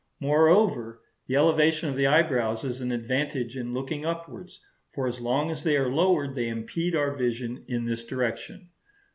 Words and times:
Moreover, 0.19 1.03
the 1.27 1.35
elevation 1.35 1.87
of 1.87 1.95
the 1.95 2.07
eyebrows 2.07 2.63
is 2.63 2.81
an 2.81 2.91
advantage 2.91 3.55
in 3.55 3.71
looking 3.75 4.03
upwards; 4.03 4.59
for 4.95 5.05
as 5.07 5.21
long 5.21 5.51
as 5.51 5.63
they 5.63 5.77
are 5.77 5.89
lowered 5.93 6.33
they 6.33 6.49
impede 6.49 6.95
our 6.95 7.15
vision 7.15 7.63
in 7.67 7.85
this 7.85 8.03
direction. 8.03 8.71